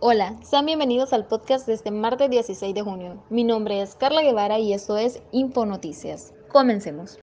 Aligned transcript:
Hola, 0.00 0.36
sean 0.44 0.64
bienvenidos 0.64 1.12
al 1.12 1.26
podcast 1.26 1.66
de 1.66 1.74
este 1.74 1.90
martes 1.90 2.30
16 2.30 2.72
de 2.72 2.82
junio. 2.82 3.24
Mi 3.30 3.42
nombre 3.42 3.82
es 3.82 3.96
Carla 3.96 4.22
Guevara 4.22 4.60
y 4.60 4.72
esto 4.72 4.96
es 4.96 5.20
Infonoticias. 5.32 6.32
Comencemos. 6.52 7.18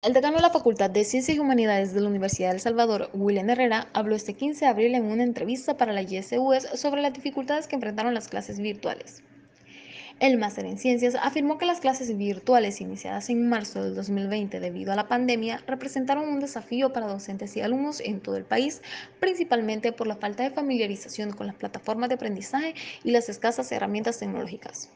El 0.00 0.12
decano 0.12 0.36
de 0.36 0.42
la 0.42 0.50
Facultad 0.50 0.88
de 0.88 1.02
Ciencias 1.02 1.36
y 1.36 1.40
Humanidades 1.40 1.92
de 1.94 2.00
la 2.00 2.08
Universidad 2.10 2.50
de 2.50 2.54
El 2.54 2.60
Salvador, 2.60 3.10
William 3.12 3.50
Herrera, 3.50 3.88
habló 3.92 4.14
este 4.14 4.34
15 4.34 4.66
de 4.66 4.70
abril 4.70 4.94
en 4.94 5.06
una 5.06 5.24
entrevista 5.24 5.76
para 5.76 5.92
la 5.92 6.02
YSUS 6.02 6.78
sobre 6.80 7.02
las 7.02 7.12
dificultades 7.12 7.66
que 7.66 7.74
enfrentaron 7.74 8.14
las 8.14 8.28
clases 8.28 8.60
virtuales. 8.60 9.24
El 10.20 10.38
máster 10.38 10.66
en 10.66 10.78
ciencias 10.78 11.14
afirmó 11.14 11.58
que 11.58 11.66
las 11.66 11.80
clases 11.80 12.16
virtuales 12.16 12.80
iniciadas 12.80 13.28
en 13.30 13.48
marzo 13.48 13.82
del 13.82 13.94
2020 13.94 14.60
debido 14.60 14.92
a 14.92 14.96
la 14.96 15.08
pandemia 15.08 15.62
representaron 15.66 16.28
un 16.28 16.40
desafío 16.40 16.92
para 16.92 17.08
docentes 17.08 17.56
y 17.56 17.60
alumnos 17.60 18.00
en 18.00 18.20
todo 18.20 18.36
el 18.36 18.44
país, 18.44 18.82
principalmente 19.20 19.92
por 19.92 20.06
la 20.06 20.16
falta 20.16 20.42
de 20.42 20.50
familiarización 20.50 21.32
con 21.32 21.46
las 21.46 21.56
plataformas 21.56 22.08
de 22.08 22.14
aprendizaje 22.14 22.74
y 23.02 23.10
las 23.10 23.28
escasas 23.28 23.72
herramientas 23.72 24.18
tecnológicas. 24.18 24.90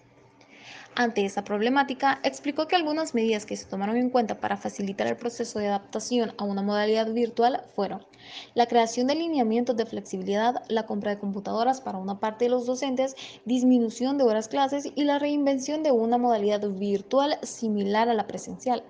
Ante 0.98 1.26
esa 1.26 1.44
problemática, 1.44 2.20
explicó 2.24 2.66
que 2.66 2.74
algunas 2.74 3.14
medidas 3.14 3.44
que 3.44 3.54
se 3.54 3.66
tomaron 3.66 3.98
en 3.98 4.08
cuenta 4.08 4.40
para 4.40 4.56
facilitar 4.56 5.06
el 5.06 5.18
proceso 5.18 5.58
de 5.58 5.66
adaptación 5.66 6.32
a 6.38 6.44
una 6.44 6.62
modalidad 6.62 7.12
virtual 7.12 7.60
fueron 7.74 8.06
la 8.54 8.64
creación 8.64 9.06
de 9.06 9.14
lineamientos 9.14 9.76
de 9.76 9.84
flexibilidad, 9.84 10.64
la 10.68 10.86
compra 10.86 11.10
de 11.10 11.18
computadoras 11.18 11.82
para 11.82 11.98
una 11.98 12.18
parte 12.18 12.46
de 12.46 12.50
los 12.52 12.64
docentes, 12.64 13.14
disminución 13.44 14.16
de 14.16 14.24
horas 14.24 14.48
clases 14.48 14.90
y 14.94 15.04
la 15.04 15.18
reinvención 15.18 15.82
de 15.82 15.92
una 15.92 16.16
modalidad 16.16 16.66
virtual 16.66 17.38
similar 17.42 18.08
a 18.08 18.14
la 18.14 18.26
presencial. 18.26 18.82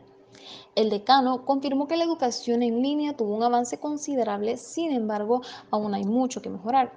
El 0.75 0.91
decano 0.91 1.45
confirmó 1.45 1.89
que 1.89 1.97
la 1.97 2.05
educación 2.05 2.63
en 2.63 2.83
línea 2.83 3.17
tuvo 3.17 3.35
un 3.35 3.43
avance 3.43 3.79
considerable, 3.79 4.57
sin 4.57 4.93
embargo, 4.93 5.43
aún 5.71 5.95
hay 5.95 6.05
mucho 6.05 6.43
que 6.43 6.51
mejorar. 6.51 6.93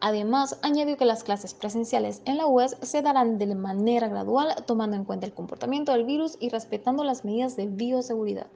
Además, 0.00 0.58
añadió 0.62 0.96
que 0.96 1.04
las 1.04 1.24
clases 1.24 1.54
presenciales 1.54 2.22
en 2.24 2.36
la 2.36 2.46
UES 2.46 2.76
se 2.82 3.02
darán 3.02 3.38
de 3.38 3.54
manera 3.54 4.08
gradual, 4.08 4.54
tomando 4.66 4.96
en 4.96 5.04
cuenta 5.04 5.26
el 5.26 5.34
comportamiento 5.34 5.92
del 5.92 6.04
virus 6.04 6.36
y 6.38 6.50
respetando 6.50 7.02
las 7.04 7.24
medidas 7.24 7.56
de 7.56 7.66
bioseguridad. 7.66 8.46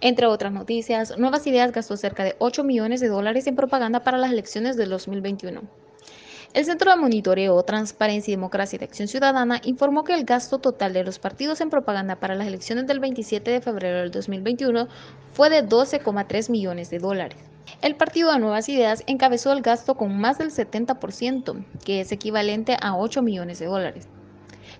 Entre 0.00 0.26
otras 0.26 0.52
noticias, 0.52 1.16
Nuevas 1.16 1.46
Ideas 1.46 1.72
gastó 1.72 1.96
cerca 1.96 2.24
de 2.24 2.36
8 2.38 2.64
millones 2.64 3.00
de 3.00 3.08
dólares 3.08 3.46
en 3.46 3.56
propaganda 3.56 4.04
para 4.04 4.18
las 4.18 4.32
elecciones 4.32 4.76
del 4.76 4.90
2021. 4.90 5.62
El 6.54 6.64
Centro 6.66 6.92
de 6.92 6.96
Monitoreo, 6.96 7.60
Transparencia 7.64 8.30
y 8.30 8.36
Democracia 8.36 8.78
de 8.78 8.84
Acción 8.84 9.08
Ciudadana 9.08 9.60
informó 9.64 10.04
que 10.04 10.14
el 10.14 10.22
gasto 10.22 10.60
total 10.60 10.92
de 10.92 11.02
los 11.02 11.18
partidos 11.18 11.60
en 11.60 11.68
propaganda 11.68 12.14
para 12.20 12.36
las 12.36 12.46
elecciones 12.46 12.86
del 12.86 13.00
27 13.00 13.50
de 13.50 13.60
febrero 13.60 13.98
del 13.98 14.12
2021 14.12 14.86
fue 15.32 15.50
de 15.50 15.68
12,3 15.68 16.50
millones 16.50 16.90
de 16.90 17.00
dólares. 17.00 17.38
El 17.82 17.96
Partido 17.96 18.32
de 18.32 18.38
Nuevas 18.38 18.68
Ideas 18.68 19.02
encabezó 19.08 19.52
el 19.52 19.62
gasto 19.62 19.96
con 19.96 20.16
más 20.16 20.38
del 20.38 20.52
70%, 20.52 21.64
que 21.84 22.00
es 22.00 22.12
equivalente 22.12 22.76
a 22.80 22.96
8 22.96 23.20
millones 23.20 23.58
de 23.58 23.66
dólares. 23.66 24.06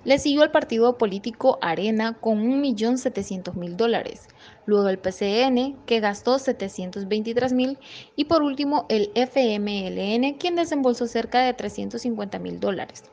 Le 0.05 0.21
siguió 0.21 0.45
el 0.45 0.53
partido 0.53 0.97
político 0.97 1.59
Arena 1.61 2.17
con 2.21 2.63
1.700.000 2.63 3.75
dólares, 3.75 4.29
luego 4.67 4.89
el 4.89 4.99
PCN 4.99 5.77
que 5.87 6.01
gastó 6.01 6.37
723.000 6.37 7.79
y 8.17 8.25
por 8.25 8.43
último 8.43 8.87
el 8.89 9.11
FMLN 9.15 10.35
quien 10.39 10.57
desembolsó 10.57 11.07
cerca 11.07 11.43
de 11.43 11.57
350.000 11.57 12.59
dólares. 12.59 13.05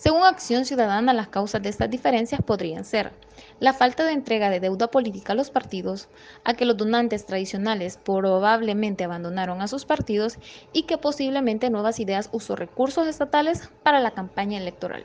Según 0.00 0.24
Acción 0.24 0.64
Ciudadana, 0.64 1.12
las 1.12 1.28
causas 1.28 1.62
de 1.62 1.68
estas 1.68 1.90
diferencias 1.90 2.40
podrían 2.40 2.86
ser 2.86 3.12
la 3.58 3.74
falta 3.74 4.02
de 4.02 4.12
entrega 4.12 4.48
de 4.48 4.58
deuda 4.58 4.90
política 4.90 5.34
a 5.34 5.36
los 5.36 5.50
partidos, 5.50 6.08
a 6.42 6.54
que 6.54 6.64
los 6.64 6.78
donantes 6.78 7.26
tradicionales 7.26 7.98
probablemente 8.02 9.04
abandonaron 9.04 9.60
a 9.60 9.68
sus 9.68 9.84
partidos 9.84 10.38
y 10.72 10.84
que 10.84 10.96
posiblemente 10.96 11.68
Nuevas 11.68 12.00
Ideas 12.00 12.30
usó 12.32 12.56
recursos 12.56 13.06
estatales 13.06 13.68
para 13.82 14.00
la 14.00 14.12
campaña 14.12 14.56
electoral. 14.56 15.04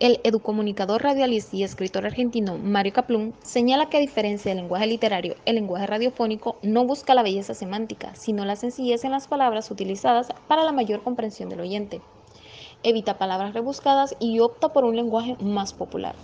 El 0.00 0.18
educomunicador, 0.24 1.02
radialista 1.02 1.56
y 1.56 1.62
escritor 1.62 2.06
argentino 2.06 2.56
Mario 2.56 2.94
Kaplun 2.94 3.34
señala 3.42 3.90
que 3.90 3.98
a 3.98 4.00
diferencia 4.00 4.48
del 4.48 4.62
lenguaje 4.62 4.86
literario, 4.86 5.34
el 5.44 5.56
lenguaje 5.56 5.86
radiofónico 5.86 6.56
no 6.62 6.86
busca 6.86 7.14
la 7.14 7.22
belleza 7.22 7.52
semántica, 7.52 8.14
sino 8.14 8.46
la 8.46 8.56
sencillez 8.56 9.04
en 9.04 9.10
las 9.10 9.28
palabras 9.28 9.70
utilizadas 9.70 10.28
para 10.48 10.64
la 10.64 10.72
mayor 10.72 11.02
comprensión 11.02 11.50
del 11.50 11.60
oyente. 11.60 12.00
Evita 12.82 13.18
palabras 13.18 13.52
rebuscadas 13.52 14.16
y 14.18 14.40
opta 14.40 14.70
por 14.70 14.84
un 14.84 14.96
lenguaje 14.96 15.36
más 15.38 15.74
popular. 15.74 16.14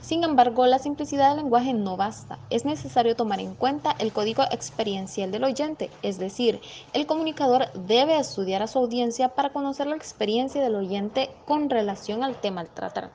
Sin 0.00 0.24
embargo, 0.24 0.64
la 0.66 0.78
simplicidad 0.78 1.28
del 1.30 1.42
lenguaje 1.42 1.74
no 1.74 1.96
basta. 1.96 2.38
Es 2.50 2.64
necesario 2.64 3.16
tomar 3.16 3.40
en 3.40 3.54
cuenta 3.54 3.94
el 3.98 4.12
código 4.12 4.44
experiencial 4.50 5.30
del 5.30 5.44
oyente, 5.44 5.90
es 6.02 6.18
decir, 6.18 6.60
el 6.92 7.06
comunicador 7.06 7.70
debe 7.74 8.18
estudiar 8.18 8.62
a 8.62 8.68
su 8.68 8.78
audiencia 8.78 9.30
para 9.30 9.50
conocer 9.52 9.86
la 9.86 9.96
experiencia 9.96 10.62
del 10.62 10.76
oyente 10.76 11.30
con 11.44 11.68
relación 11.68 12.22
al 12.22 12.40
tema 12.40 12.62
al 12.62 12.68
tratar. 12.68 13.10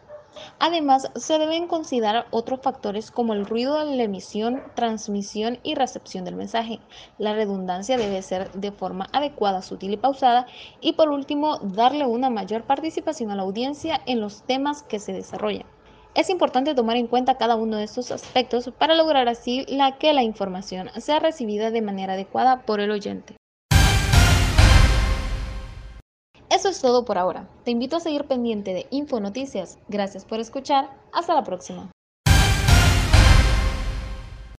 Además, 0.59 1.09
se 1.15 1.37
deben 1.37 1.67
considerar 1.67 2.27
otros 2.31 2.59
factores 2.61 3.11
como 3.11 3.33
el 3.33 3.45
ruido 3.45 3.85
de 3.85 3.95
la 3.95 4.03
emisión, 4.03 4.63
transmisión 4.75 5.59
y 5.63 5.75
recepción 5.75 6.25
del 6.25 6.35
mensaje. 6.35 6.79
La 7.17 7.33
redundancia 7.33 7.97
debe 7.97 8.21
ser 8.21 8.51
de 8.51 8.71
forma 8.71 9.09
adecuada, 9.13 9.61
sutil 9.61 9.93
y 9.93 9.97
pausada. 9.97 10.47
Y 10.81 10.93
por 10.93 11.09
último, 11.09 11.59
darle 11.59 12.05
una 12.05 12.29
mayor 12.29 12.63
participación 12.63 13.31
a 13.31 13.35
la 13.35 13.43
audiencia 13.43 14.01
en 14.05 14.21
los 14.21 14.41
temas 14.43 14.83
que 14.83 14.99
se 14.99 15.13
desarrollan. 15.13 15.67
Es 16.15 16.29
importante 16.29 16.75
tomar 16.75 16.95
en 16.97 17.07
cuenta 17.07 17.37
cada 17.37 17.55
uno 17.55 17.77
de 17.77 17.85
estos 17.85 18.11
aspectos 18.11 18.71
para 18.77 18.93
lograr 18.93 19.27
así 19.27 19.65
la 19.67 19.97
que 19.97 20.13
la 20.13 20.21
información 20.21 20.89
sea 21.01 21.19
recibida 21.19 21.71
de 21.71 21.81
manera 21.81 22.13
adecuada 22.13 22.61
por 22.67 22.79
el 22.79 22.91
oyente. 22.91 23.35
Eso 26.51 26.69
es 26.69 26.79
todo 26.79 27.03
por 27.03 27.17
ahora. 27.17 27.49
Te 27.63 27.71
invito 27.71 27.95
a 27.95 27.99
seguir 27.99 28.25
pendiente 28.25 28.75
de 28.75 28.85
Info 28.91 29.19
Noticias. 29.19 29.79
Gracias 29.87 30.23
por 30.23 30.39
escuchar. 30.39 30.91
Hasta 31.11 31.33
la 31.33 31.43
próxima. 31.43 31.89